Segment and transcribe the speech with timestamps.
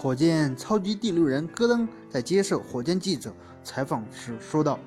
[0.00, 4.78] 火箭超级第六人戈登在接受火箭记者采访时说道：“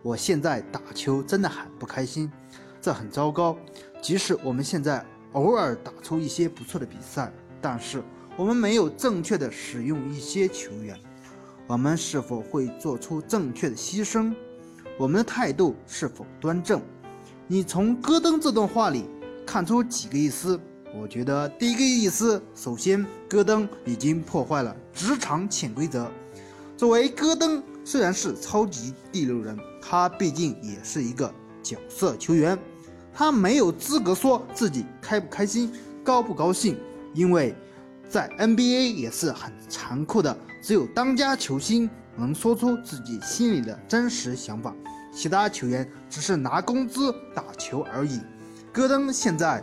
[0.00, 2.30] 我现在打球真的很不开心，
[2.80, 3.58] 这很糟糕。
[4.00, 8.00] 即使我们现在偶尔打出一些不错的比赛，但是
[8.36, 10.96] 我们没有正确的使用一些球员。
[11.66, 14.32] 我们是否会做出正确的牺牲？
[14.96, 16.80] 我们的态度是否端正？
[17.48, 19.10] 你从戈登这段话里
[19.44, 20.60] 看出几个意思？”
[20.92, 26.10] 我觉得第一个意思，首先，戈登已经破坏了职场潜规则。
[26.76, 32.58] 作为戈登，虽然是超级第六人，他毕竟也是一个角色球员，
[33.14, 35.72] 他没有资格说自己开不开心、
[36.02, 36.76] 高不高兴，
[37.14, 37.54] 因为
[38.08, 44.74] 在 NBA 也是很残酷的，只有当家球星能说出自己心里的真实想法，
[45.14, 48.20] 其他球员只是拿工资打球而已。
[48.72, 49.62] 戈登现在。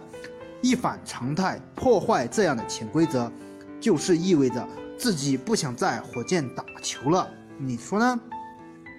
[0.61, 3.31] 一反常态，破坏这样的潜规则，
[3.79, 7.29] 就是意味着自己不想在火箭打球了。
[7.57, 8.19] 你说呢？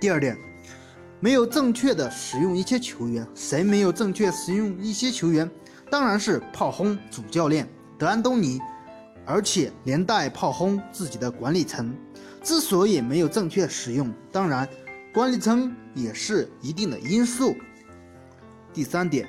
[0.00, 0.36] 第二点，
[1.20, 5.50] 没有正确的使用一些球员，谁没有正确使用一些球员？
[5.90, 8.60] 当然是炮轰主教练德安东尼，
[9.26, 11.94] 而且连带炮轰自己的管理层。
[12.42, 14.68] 之所以没有正确使用，当然
[15.12, 17.56] 管理层也是一定的因素。
[18.72, 19.28] 第三点。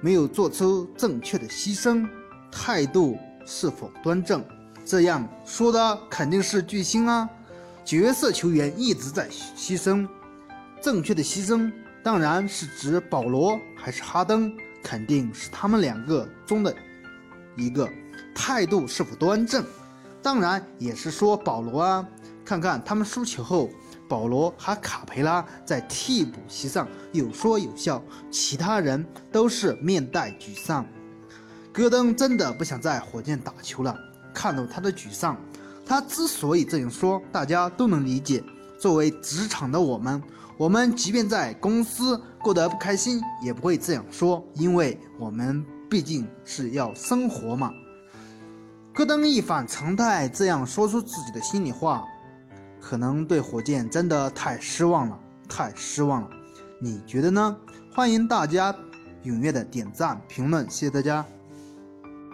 [0.00, 2.08] 没有做出正确的牺牲，
[2.50, 4.44] 态度是否端正？
[4.84, 7.28] 这样说的肯定是巨星啊，
[7.84, 10.06] 角色球员一直在牺牲。
[10.80, 11.72] 正确的牺牲
[12.04, 14.52] 当然是指保罗还是哈登，
[14.82, 16.74] 肯定是他们两个中的
[17.56, 17.88] 一个。
[18.34, 19.64] 态度是否端正？
[20.22, 22.06] 当然也是说保罗啊。
[22.44, 23.70] 看看他们输球后。
[24.08, 30.86] 保罗和卡佩拉在替补席上有说有笑，其他人都是面带沮丧。
[31.72, 33.96] 戈登真的不想在火箭打球了。
[34.32, 35.36] 看到他的沮丧，
[35.84, 38.44] 他之所以这样说，大家都能理解。
[38.78, 40.22] 作为职场的我们，
[40.58, 47.72] 我们即便在公司过得不开心，也不会这样说，因为我们毕竟是要生活嘛。
[48.92, 52.04] 戈登一反常态，这样说出自己的心里话。
[52.88, 56.30] 可能对火箭真的太失望了，太失望了，
[56.80, 57.56] 你觉得呢？
[57.92, 58.72] 欢迎大家
[59.24, 61.26] 踊跃的点赞评论，谢谢大家。